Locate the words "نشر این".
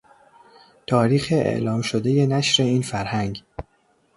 2.27-2.81